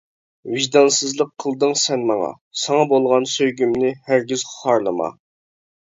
[0.53, 2.31] ۋىجدانسىزلىق قىلدىڭ سەن ماڭا،
[2.63, 5.15] ساڭا بولغان سۆيگۈمنى ھەرگىز خارلىما.